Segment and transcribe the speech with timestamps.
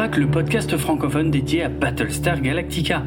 [0.00, 3.02] Le podcast francophone dédié à Battlestar Galactica.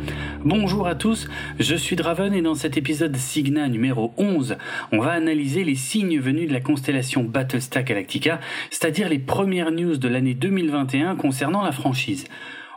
[0.45, 1.27] Bonjour à tous,
[1.59, 4.57] je suis Draven et dans cet épisode Signa numéro 11,
[4.91, 9.97] on va analyser les signes venus de la constellation Battlestar Galactica, c'est-à-dire les premières news
[9.97, 12.25] de l'année 2021 concernant la franchise.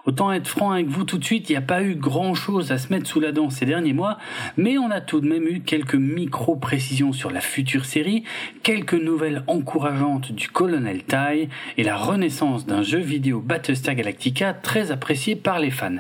[0.06, 2.70] Autant être franc avec vous tout de suite, il n'y a pas eu grand chose
[2.70, 4.19] à se mettre sous la dent ces derniers mois,
[4.56, 8.23] mais on a tout de même eu quelques micro-précisions sur la future série,
[8.62, 14.92] quelques nouvelles encourageantes du Colonel Tai et la renaissance d'un jeu vidéo Battlestar Galactica très
[14.92, 15.96] apprécié par les fans.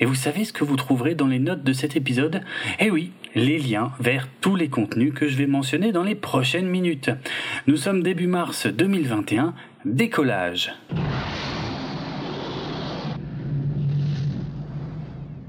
[0.00, 2.40] Et vous savez ce que vous trouverez dans les notes de cet épisode?
[2.80, 6.68] Eh oui, les liens vers tous les contenus que je vais mentionner dans les prochaines
[6.68, 7.10] minutes.
[7.66, 10.72] Nous sommes début mars 2021, décollage.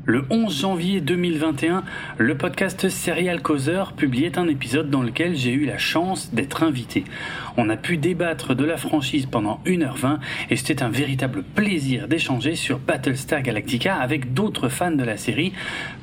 [0.10, 1.84] Le 11 janvier 2021,
[2.18, 7.04] le podcast Serial Causeur publiait un épisode dans lequel j'ai eu la chance d'être invité.
[7.58, 10.20] On a pu débattre de la franchise pendant 1h20
[10.50, 15.52] et c'était un véritable plaisir d'échanger sur Battlestar Galactica avec d'autres fans de la série.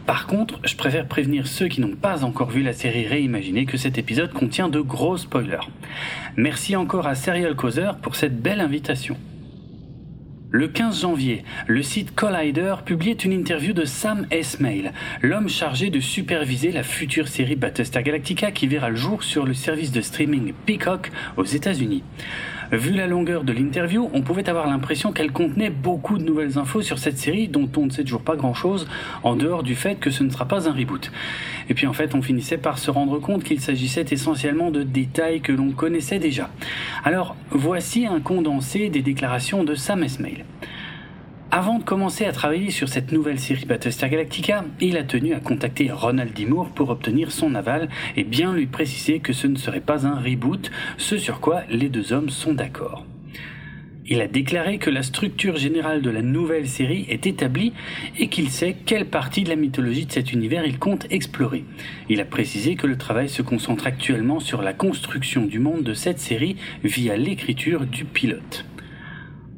[0.05, 3.79] Par contre, je préfère prévenir ceux qui n'ont pas encore vu la série réimaginée que
[3.79, 5.71] cet épisode contient de gros spoilers.
[6.37, 9.17] Merci encore à Serial Causeur pour cette belle invitation.
[10.51, 16.01] Le 15 janvier, le site Collider publiait une interview de Sam Esmail, l'homme chargé de
[16.01, 20.53] superviser la future série Battlestar Galactica qui verra le jour sur le service de streaming
[20.67, 22.05] Peacock aux États-Unis.
[22.73, 26.83] Vu la longueur de l'interview, on pouvait avoir l'impression qu'elle contenait beaucoup de nouvelles infos
[26.83, 28.89] sur cette série dont on ne sait toujours pas grand-chose,
[29.23, 31.13] en dehors du fait que ce ne sera pas un reboot.
[31.69, 35.41] Et puis en fait, on finissait par se rendre compte qu'il s'agissait essentiellement de détails
[35.41, 36.51] que l'on connaissait déjà.
[37.05, 40.45] Alors, voici un condensé des déclarations de Sam Esmail.
[41.57, 45.39] Avant de commencer à travailler sur cette nouvelle série Battlestar Galactica, il a tenu à
[45.39, 46.47] contacter Ronald D.
[46.47, 50.17] Moore pour obtenir son aval et bien lui préciser que ce ne serait pas un
[50.17, 53.07] reboot, ce sur quoi les deux hommes sont d'accord.
[54.09, 57.73] Il a déclaré que la structure générale de la nouvelle série est établie
[58.19, 61.65] et qu'il sait quelle partie de la mythologie de cet univers il compte explorer.
[62.09, 65.95] Il a précisé que le travail se concentre actuellement sur la construction du monde de
[65.95, 68.65] cette série via l'écriture du pilote.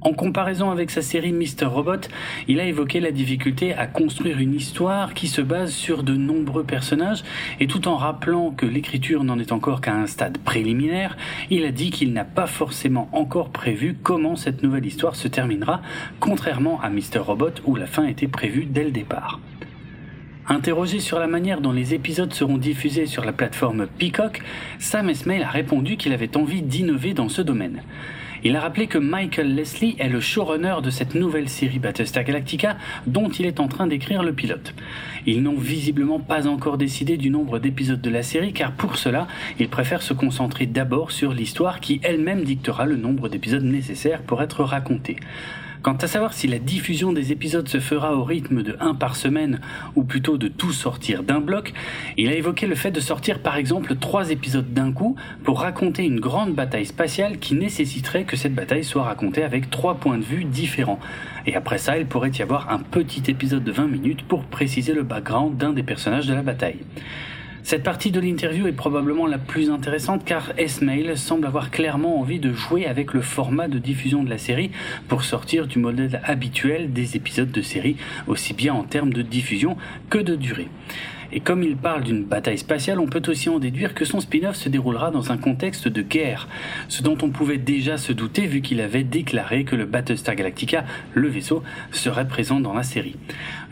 [0.07, 1.65] En comparaison avec sa série Mr.
[1.65, 2.07] Robot,
[2.47, 6.63] il a évoqué la difficulté à construire une histoire qui se base sur de nombreux
[6.63, 7.25] personnages
[7.59, 11.17] et tout en rappelant que l'écriture n'en est encore qu'à un stade préliminaire,
[11.51, 15.83] il a dit qu'il n'a pas forcément encore prévu comment cette nouvelle histoire se terminera,
[16.21, 17.19] contrairement à Mr.
[17.19, 19.41] Robot où la fin était prévue dès le départ.
[20.47, 24.41] Interrogé sur la manière dont les épisodes seront diffusés sur la plateforme Peacock,
[24.79, 27.83] Sam Esmail a répondu qu'il avait envie d'innover dans ce domaine.
[28.45, 32.77] Il a rappelé que Michael Leslie est le showrunner de cette nouvelle série Battlestar Galactica
[33.07, 34.75] dont il est en train d'écrire le pilote.
[35.27, 39.27] Ils n'ont visiblement pas encore décidé du nombre d'épisodes de la série car pour cela,
[39.59, 44.43] ils préfèrent se concentrer d'abord sur l'histoire qui elle-même dictera le nombre d'épisodes nécessaires pour
[44.43, 45.17] être racontés.
[45.87, 49.15] Quant à savoir si la diffusion des épisodes se fera au rythme de un par
[49.15, 49.61] semaine
[49.95, 51.73] ou plutôt de tout sortir d'un bloc,
[52.17, 55.15] il a évoqué le fait de sortir par exemple trois épisodes d'un coup
[55.45, 59.95] pour raconter une grande bataille spatiale qui nécessiterait que cette bataille soit racontée avec trois
[59.95, 60.99] points de vue différents.
[61.47, 64.93] Et après ça, il pourrait y avoir un petit épisode de 20 minutes pour préciser
[64.93, 66.81] le background d'un des personnages de la bataille.
[67.67, 72.39] Cette partie de l'interview est probablement la plus intéressante car Esmail semble avoir clairement envie
[72.39, 74.71] de jouer avec le format de diffusion de la série
[75.09, 77.97] pour sortir du modèle habituel des épisodes de série,
[78.29, 79.77] aussi bien en termes de diffusion
[80.11, 80.69] que de durée.
[81.33, 84.57] Et comme il parle d'une bataille spatiale, on peut aussi en déduire que son spin-off
[84.57, 86.49] se déroulera dans un contexte de guerre,
[86.89, 90.85] ce dont on pouvait déjà se douter vu qu'il avait déclaré que le Battlestar Galactica,
[91.15, 93.17] le vaisseau, serait présent dans la série.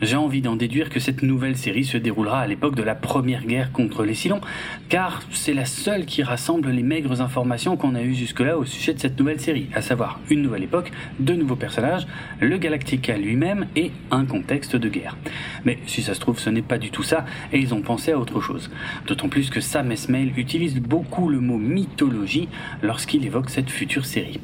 [0.01, 3.45] J'ai envie d'en déduire que cette nouvelle série se déroulera à l'époque de la première
[3.45, 4.41] guerre contre les Cylons,
[4.89, 8.93] car c'est la seule qui rassemble les maigres informations qu'on a eues jusque-là au sujet
[8.93, 12.07] de cette nouvelle série, à savoir une nouvelle époque, deux nouveaux personnages,
[12.39, 15.17] le Galactica lui-même et un contexte de guerre.
[15.63, 18.11] Mais si ça se trouve, ce n'est pas du tout ça, et ils ont pensé
[18.11, 18.69] à autre chose.
[19.07, 22.49] D'autant plus que Sam Esmail utilise beaucoup le mot mythologie
[22.81, 24.39] lorsqu'il évoque cette future série.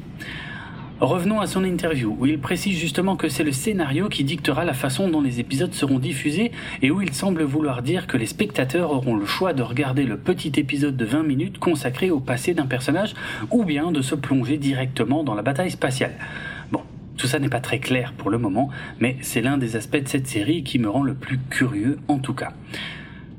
[1.02, 4.72] Revenons à son interview, où il précise justement que c'est le scénario qui dictera la
[4.72, 8.92] façon dont les épisodes seront diffusés et où il semble vouloir dire que les spectateurs
[8.92, 12.66] auront le choix de regarder le petit épisode de 20 minutes consacré au passé d'un
[12.66, 13.14] personnage
[13.50, 16.14] ou bien de se plonger directement dans la bataille spatiale.
[17.16, 18.70] Tout ça n'est pas très clair pour le moment,
[19.00, 22.18] mais c'est l'un des aspects de cette série qui me rend le plus curieux en
[22.18, 22.52] tout cas.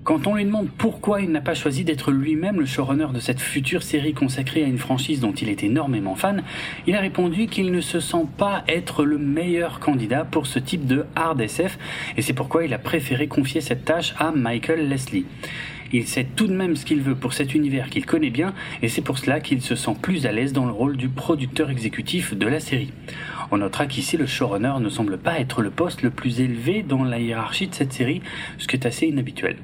[0.03, 3.39] Quand on lui demande pourquoi il n'a pas choisi d'être lui-même le showrunner de cette
[3.39, 6.43] future série consacrée à une franchise dont il est énormément fan,
[6.87, 10.85] il a répondu qu'il ne se sent pas être le meilleur candidat pour ce type
[10.87, 11.79] de hard SF
[12.17, 15.25] et c'est pourquoi il a préféré confier cette tâche à Michael Leslie.
[15.93, 18.89] Il sait tout de même ce qu'il veut pour cet univers qu'il connaît bien, et
[18.89, 22.33] c'est pour cela qu'il se sent plus à l'aise dans le rôle du producteur exécutif
[22.35, 22.91] de la série.
[23.51, 27.03] On notera qu'ici le showrunner ne semble pas être le poste le plus élevé dans
[27.03, 28.21] la hiérarchie de cette série,
[28.57, 29.57] ce qui est assez inhabituel.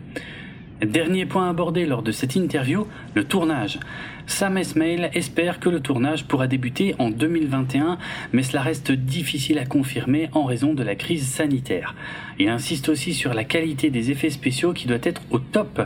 [0.82, 3.80] Dernier point abordé lors de cette interview, le tournage.
[4.28, 7.98] Sam Esmail espère que le tournage pourra débuter en 2021,
[8.32, 11.96] mais cela reste difficile à confirmer en raison de la crise sanitaire.
[12.38, 15.82] Il insiste aussi sur la qualité des effets spéciaux qui doit être au top,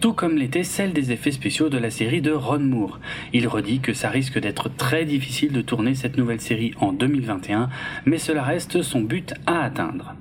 [0.00, 3.00] tout comme l'était celle des effets spéciaux de la série de Ron Moore.
[3.32, 7.68] Il redit que ça risque d'être très difficile de tourner cette nouvelle série en 2021,
[8.04, 10.14] mais cela reste son but à atteindre.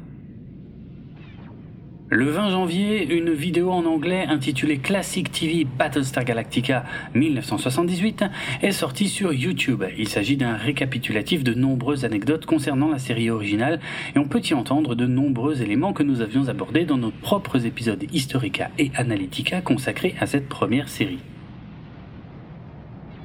[2.11, 6.85] Le 20 janvier, une vidéo en anglais intitulée Classic TV Battlestar Galactica
[7.15, 8.25] 1978
[8.61, 9.83] est sortie sur YouTube.
[9.97, 13.79] Il s'agit d'un récapitulatif de nombreuses anecdotes concernant la série originale
[14.15, 17.65] et on peut y entendre de nombreux éléments que nous avions abordés dans nos propres
[17.65, 21.23] épisodes Historica et Analytica consacrés à cette première série.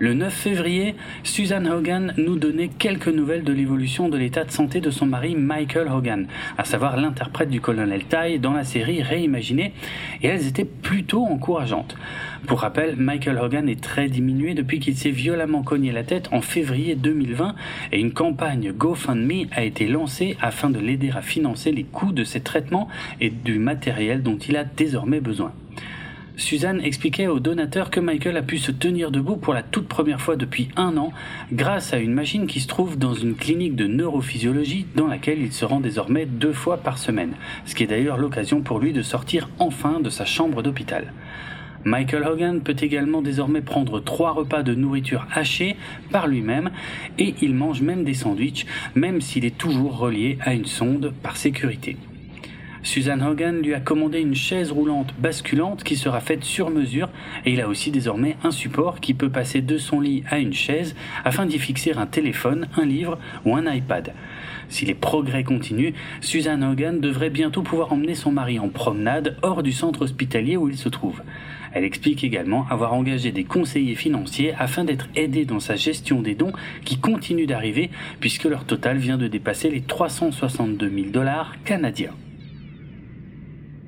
[0.03, 0.95] Le 9 février,
[1.25, 5.35] Susan Hogan nous donnait quelques nouvelles de l'évolution de l'état de santé de son mari
[5.35, 6.27] Michael Hogan,
[6.57, 9.75] à savoir l'interprète du colonel Ty dans la série réimaginée,
[10.23, 11.99] et elles étaient plutôt encourageantes.
[12.47, 16.41] Pour rappel, Michael Hogan est très diminué depuis qu'il s'est violemment cogné la tête en
[16.41, 17.55] février 2020
[17.93, 22.25] et une campagne GoFundMe a été lancée afin de l'aider à financer les coûts de
[22.25, 22.89] ses traitements
[23.21, 25.53] et du matériel dont il a désormais besoin.
[26.37, 30.21] Suzanne expliquait aux donateurs que Michael a pu se tenir debout pour la toute première
[30.21, 31.13] fois depuis un an
[31.53, 35.53] grâce à une machine qui se trouve dans une clinique de neurophysiologie dans laquelle il
[35.53, 37.35] se rend désormais deux fois par semaine,
[37.67, 41.13] ce qui est d'ailleurs l'occasion pour lui de sortir enfin de sa chambre d'hôpital.
[41.85, 45.77] Michael Hogan peut également désormais prendre trois repas de nourriture hachée
[46.11, 46.71] par lui-même
[47.19, 51.37] et il mange même des sandwichs, même s'il est toujours relié à une sonde par
[51.37, 51.97] sécurité.
[52.83, 57.11] Susan Hogan lui a commandé une chaise roulante basculante qui sera faite sur mesure
[57.45, 60.55] et il a aussi désormais un support qui peut passer de son lit à une
[60.55, 64.15] chaise afin d'y fixer un téléphone, un livre ou un iPad.
[64.71, 65.93] Si les progrès continuent,
[66.23, 70.69] Susan Hogan devrait bientôt pouvoir emmener son mari en promenade hors du centre hospitalier où
[70.69, 71.23] il se trouve.
[71.73, 76.35] Elle explique également avoir engagé des conseillers financiers afin d'être aidée dans sa gestion des
[76.35, 76.53] dons
[76.85, 77.91] qui continuent d'arriver
[78.21, 82.15] puisque leur total vient de dépasser les 362 000 dollars canadiens.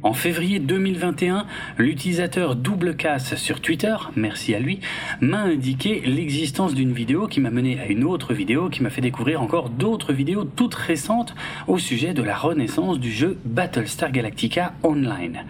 [0.04, 1.46] En février 2021,
[1.78, 4.80] l'utilisateur Double Casse sur Twitter, merci à lui,
[5.20, 9.00] m'a indiqué l'existence d'une vidéo qui m'a mené à une autre vidéo qui m'a fait
[9.00, 11.36] découvrir encore d'autres vidéos toutes récentes
[11.68, 15.44] au sujet de la renaissance du jeu Battlestar Galactica Online.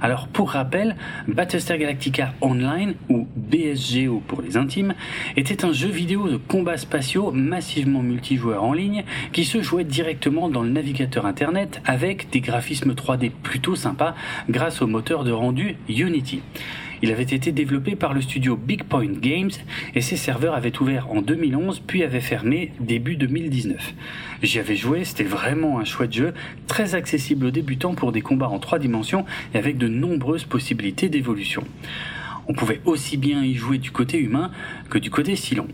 [0.00, 0.94] Alors pour rappel,
[1.26, 4.94] Battlestar Galactica Online, ou BSGO pour les intimes,
[5.36, 9.02] était un jeu vidéo de combat spatiaux massivement multijoueur en ligne
[9.32, 13.74] qui se jouait directement dans le navigateur internet avec des graphismes 3D plutôt
[14.48, 16.42] grâce au moteur de rendu Unity.
[17.02, 19.50] Il avait été développé par le studio Big Point Games
[19.94, 23.94] et ses serveurs avaient ouvert en 2011 puis avaient fermé début 2019.
[24.42, 26.32] J'y avais joué, c'était vraiment un chouette jeu,
[26.66, 31.08] très accessible aux débutants pour des combats en trois dimensions et avec de nombreuses possibilités
[31.08, 31.64] d'évolution.
[32.48, 34.50] On pouvait aussi bien y jouer du côté humain
[34.88, 35.66] que du côté silon.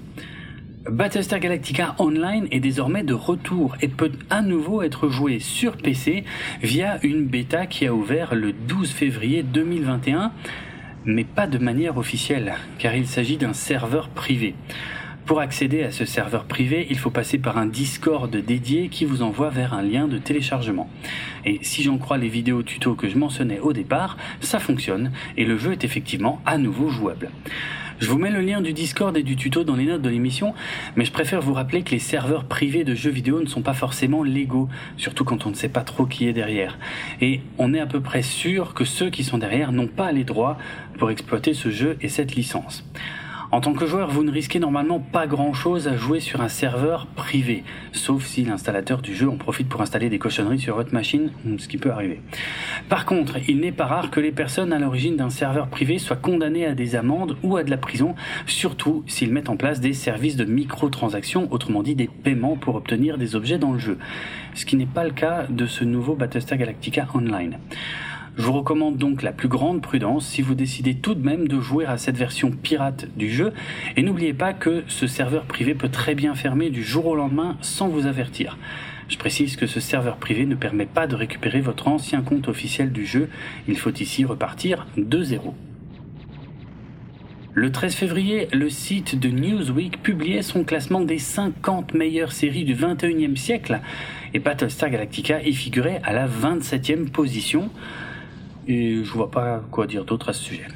[0.89, 6.25] Battlestar Galactica Online est désormais de retour et peut à nouveau être joué sur PC
[6.61, 10.33] via une bêta qui a ouvert le 12 février 2021,
[11.05, 14.57] mais pas de manière officielle, car il s'agit d'un serveur privé.
[15.25, 19.23] Pour accéder à ce serveur privé, il faut passer par un Discord dédié qui vous
[19.23, 20.91] envoie vers un lien de téléchargement.
[21.45, 25.45] Et si j'en crois les vidéos tuto que je mentionnais au départ, ça fonctionne et
[25.45, 27.31] le jeu est effectivement à nouveau jouable.
[28.03, 30.55] Je vous mets le lien du Discord et du tuto dans les notes de l'émission,
[30.97, 33.75] mais je préfère vous rappeler que les serveurs privés de jeux vidéo ne sont pas
[33.75, 36.81] forcément légaux, surtout quand on ne sait pas trop qui est derrière.
[37.21, 40.25] Et on est à peu près sûr que ceux qui sont derrière n'ont pas les
[40.25, 40.59] droits
[40.99, 42.85] pour exploiter ce jeu et cette licence.
[43.53, 47.07] En tant que joueur, vous ne risquez normalement pas grand-chose à jouer sur un serveur
[47.07, 51.31] privé, sauf si l'installateur du jeu en profite pour installer des cochonneries sur votre machine,
[51.59, 52.23] ce qui peut arriver.
[52.89, 56.17] Par contre, il n'est pas rare que les personnes à l'origine d'un serveur privé soient
[56.17, 58.15] condamnées à des amendes ou à de la prison,
[58.47, 63.19] surtout s'ils mettent en place des services de microtransactions, autrement dit des paiements pour obtenir
[63.19, 63.99] des objets dans le jeu.
[64.55, 67.59] Ce qui n'est pas le cas de ce nouveau Battlestar Galactica Online.
[68.39, 71.61] Je vous recommande donc la plus grande prudence si vous décidez tout de même de
[71.61, 73.53] jouer à cette version pirate du jeu
[73.95, 77.59] et n'oubliez pas que ce serveur privé peut très bien fermer du jour au lendemain
[77.61, 78.57] sans vous avertir.
[79.09, 82.91] Je précise que ce serveur privé ne permet pas de récupérer votre ancien compte officiel
[82.91, 83.29] du jeu,
[83.69, 85.55] il faut ici repartir de zéro.
[87.53, 92.75] Le 13 février, le site de Newsweek publiait son classement des 50 meilleures séries du
[92.75, 93.81] 21e siècle
[94.33, 97.69] et Battlestar Galactica y figurait à la 27e position
[98.69, 100.67] et je vois pas quoi dire d'autre à ce sujet.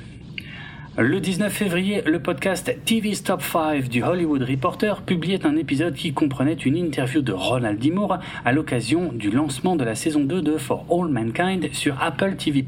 [0.98, 6.14] Le 19 février, le podcast TV Top 5 du Hollywood Reporter publiait un épisode qui
[6.14, 7.90] comprenait une interview de Ronald D.
[7.90, 12.36] Moore à l'occasion du lancement de la saison 2 de For All Mankind sur Apple
[12.36, 12.64] TV+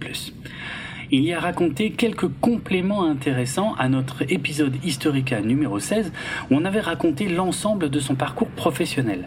[1.11, 6.13] il y a raconté quelques compléments intéressants à notre épisode Historica numéro 16
[6.51, 9.27] où on avait raconté l'ensemble de son parcours professionnel.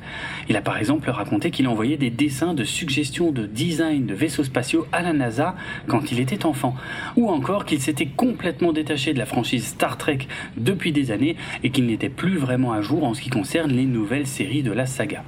[0.49, 4.43] Il a par exemple raconté qu'il envoyait des dessins de suggestions de design de vaisseaux
[4.43, 5.55] spatiaux à la NASA
[5.87, 6.75] quand il était enfant,
[7.15, 10.19] ou encore qu'il s'était complètement détaché de la franchise Star Trek
[10.57, 13.85] depuis des années et qu'il n'était plus vraiment à jour en ce qui concerne les
[13.85, 15.23] nouvelles séries de la saga.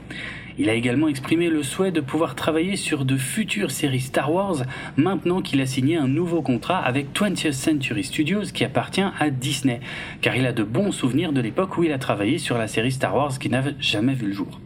[0.59, 4.63] Il a également exprimé le souhait de pouvoir travailler sur de futures séries Star Wars
[4.97, 9.79] maintenant qu'il a signé un nouveau contrat avec 20th Century Studios qui appartient à Disney,
[10.21, 12.91] car il a de bons souvenirs de l'époque où il a travaillé sur la série
[12.91, 14.59] Star Wars qui n'avait jamais vu le jour.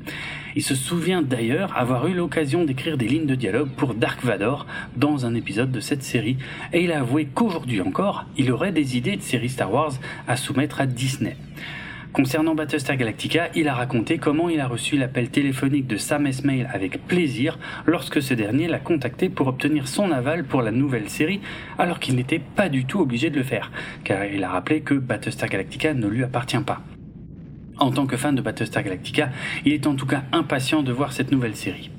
[0.58, 4.66] Il se souvient d'ailleurs avoir eu l'occasion d'écrire des lignes de dialogue pour Dark Vador
[4.98, 6.38] dans un épisode de cette série,
[6.74, 9.94] et il a avoué qu'aujourd'hui encore, il aurait des idées de séries Star Wars
[10.28, 11.38] à soumettre à Disney.
[12.18, 16.68] Concernant Battlestar Galactica, il a raconté comment il a reçu l'appel téléphonique de Sam Esmail
[16.74, 21.42] avec plaisir lorsque ce dernier l'a contacté pour obtenir son aval pour la nouvelle série,
[21.78, 23.72] alors qu'il n'était pas du tout obligé de le faire,
[24.04, 26.82] car il a rappelé que Battlestar Galactica ne lui appartient pas.
[27.78, 29.30] En tant que fan de Battlestar Galactica,
[29.64, 31.92] il est en tout cas impatient de voir cette nouvelle série.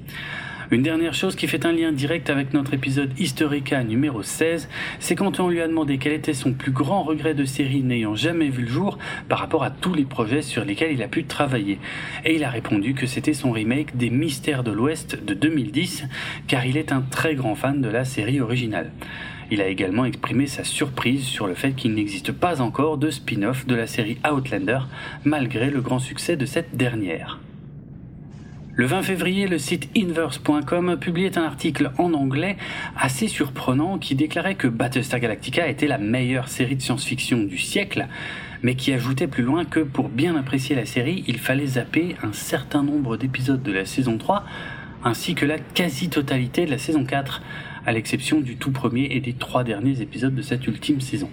[0.70, 4.68] Une dernière chose qui fait un lien direct avec notre épisode Historica numéro 16,
[5.00, 8.14] c'est quand on lui a demandé quel était son plus grand regret de série n'ayant
[8.14, 8.98] jamais vu le jour
[9.30, 11.78] par rapport à tous les projets sur lesquels il a pu travailler.
[12.26, 16.04] Et il a répondu que c'était son remake des Mystères de l'Ouest de 2010,
[16.48, 18.92] car il est un très grand fan de la série originale.
[19.50, 23.66] Il a également exprimé sa surprise sur le fait qu'il n'existe pas encore de spin-off
[23.66, 24.80] de la série Outlander,
[25.24, 27.38] malgré le grand succès de cette dernière.
[28.78, 32.56] Le 20 février, le site inverse.com publiait un article en anglais
[32.96, 38.06] assez surprenant qui déclarait que Battlestar Galactica était la meilleure série de science-fiction du siècle,
[38.62, 42.32] mais qui ajoutait plus loin que pour bien apprécier la série, il fallait zapper un
[42.32, 44.44] certain nombre d'épisodes de la saison 3
[45.02, 47.42] ainsi que la quasi-totalité de la saison 4,
[47.84, 51.30] à l'exception du tout premier et des trois derniers épisodes de cette ultime saison.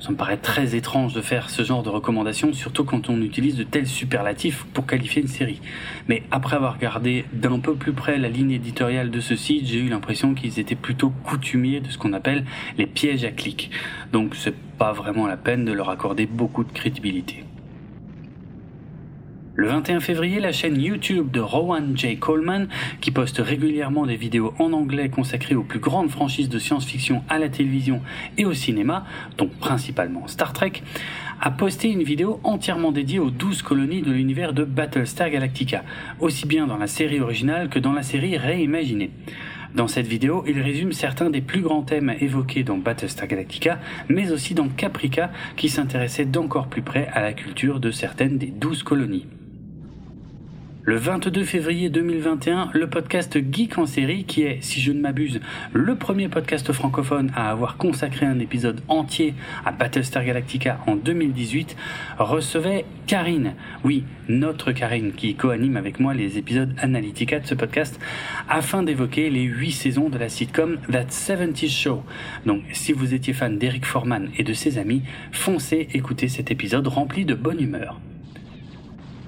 [0.00, 3.56] Ça me paraît très étrange de faire ce genre de recommandations, surtout quand on utilise
[3.56, 5.60] de tels superlatifs pour qualifier une série.
[6.08, 9.78] Mais après avoir regardé d'un peu plus près la ligne éditoriale de ce site, j'ai
[9.78, 12.46] eu l'impression qu'ils étaient plutôt coutumiers de ce qu'on appelle
[12.78, 13.70] les pièges à clics.
[14.10, 17.44] Donc c'est pas vraiment la peine de leur accorder beaucoup de crédibilité.
[19.60, 22.16] Le 21 février, la chaîne YouTube de Rowan J.
[22.16, 22.66] Coleman,
[23.02, 27.38] qui poste régulièrement des vidéos en anglais consacrées aux plus grandes franchises de science-fiction à
[27.38, 28.00] la télévision
[28.38, 29.04] et au cinéma,
[29.36, 30.82] dont principalement Star Trek,
[31.42, 35.84] a posté une vidéo entièrement dédiée aux 12 colonies de l'univers de Battlestar Galactica,
[36.20, 39.10] aussi bien dans la série originale que dans la série réimaginée.
[39.74, 44.32] Dans cette vidéo, il résume certains des plus grands thèmes évoqués dans Battlestar Galactica, mais
[44.32, 48.84] aussi dans Caprica, qui s'intéressait d'encore plus près à la culture de certaines des 12
[48.84, 49.26] colonies.
[50.82, 55.38] Le 22 février 2021, le podcast Geek en série, qui est, si je ne m'abuse,
[55.74, 59.34] le premier podcast francophone à avoir consacré un épisode entier
[59.66, 61.76] à Battlestar Galactica en 2018,
[62.18, 68.00] recevait Karine, oui, notre Karine, qui co-anime avec moi les épisodes Analytica de ce podcast,
[68.48, 72.02] afin d'évoquer les 8 saisons de la sitcom That 70 Show.
[72.46, 76.86] Donc, si vous étiez fan d'Eric Forman et de ses amis, foncez écouter cet épisode
[76.86, 78.00] rempli de bonne humeur.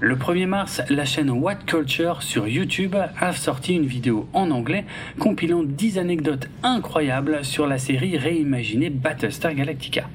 [0.05, 4.83] Le 1er mars, la chaîne What Culture sur YouTube a sorti une vidéo en anglais
[5.17, 10.09] compilant 10 anecdotes incroyables sur la série réimaginée Battlestar Galactica.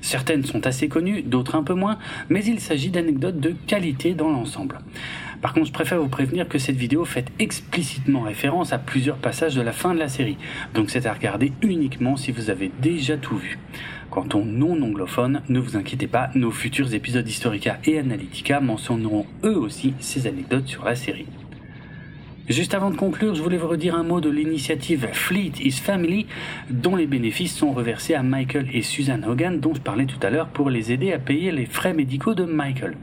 [0.00, 1.98] Certaines sont assez connues, d'autres un peu moins,
[2.30, 4.78] mais il s'agit d'anecdotes de qualité dans l'ensemble.
[5.42, 9.54] Par contre, je préfère vous prévenir que cette vidéo fait explicitement référence à plusieurs passages
[9.54, 10.38] de la fin de la série,
[10.72, 13.58] donc c'est à regarder uniquement si vous avez déjà tout vu.
[14.16, 19.58] Quant aux non-anglophones, ne vous inquiétez pas, nos futurs épisodes Historica et Analytica mentionneront eux
[19.58, 21.26] aussi ces anecdotes sur la série.
[22.48, 26.24] Juste avant de conclure, je voulais vous redire un mot de l'initiative Fleet is Family,
[26.70, 30.30] dont les bénéfices sont reversés à Michael et Susan Hogan, dont je parlais tout à
[30.30, 32.96] l'heure, pour les aider à payer les frais médicaux de Michael.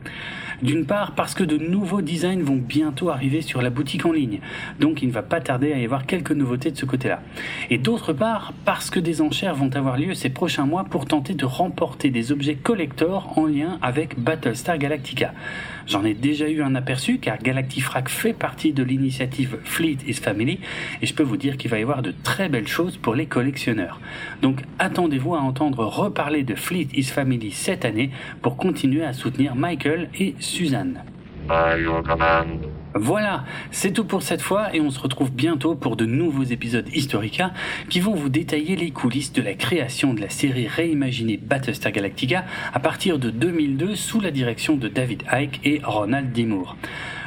[0.63, 4.39] D'une part parce que de nouveaux designs vont bientôt arriver sur la boutique en ligne,
[4.79, 7.22] donc il ne va pas tarder à y avoir quelques nouveautés de ce côté-là.
[7.70, 11.34] Et d'autre part parce que des enchères vont avoir lieu ces prochains mois pour tenter
[11.34, 15.34] de remporter des objets collector en lien avec Battlestar Galactica.
[15.88, 20.60] J'en ai déjà eu un aperçu car Galactifrac fait partie de l'initiative Fleet is Family
[21.02, 23.25] et je peux vous dire qu'il va y avoir de très belles choses pour les
[23.25, 24.00] collectionneurs.
[24.42, 28.12] Donc attendez-vous à entendre reparler de Fleet is Family cette année
[28.42, 31.02] pour continuer à soutenir Michael et Suzanne.
[32.96, 36.88] Voilà, c'est tout pour cette fois et on se retrouve bientôt pour de nouveaux épisodes
[36.94, 37.52] Historica
[37.90, 42.46] qui vont vous détailler les coulisses de la création de la série réimaginée Battlestar Galactica
[42.72, 46.48] à partir de 2002 sous la direction de David Icke et Ronald D.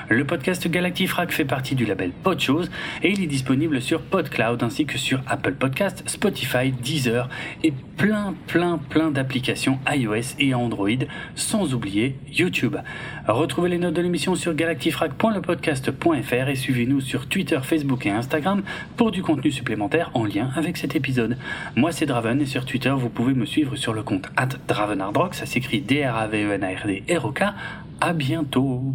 [0.08, 2.70] Le podcast Galactifrac fait partie du label Podchose
[3.02, 7.28] et il est disponible sur PodCloud ainsi que sur Apple Podcast, Spotify, Deezer
[7.64, 10.88] et plein plein plein d'applications iOS et Android
[11.34, 12.76] sans oublier YouTube.
[13.26, 18.62] Retrouvez les notes de l'émission sur galactifrac.lepodcast.fr et suivez-nous sur Twitter, Facebook et Instagram
[18.96, 21.36] pour du contenu supplémentaire en lien avec cet épisode.
[21.74, 25.34] Moi c'est Draven et sur Twitter vous pouvez me suivre sur le compte at Dravenardrock,
[25.34, 27.42] ça s'écrit D-R-A-V-E-N-A-R-D-R-O-K.
[27.98, 28.94] À bientôt